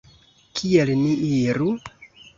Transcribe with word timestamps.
Kiel 0.61 0.93
ni 1.03 1.13
iru? 1.29 1.71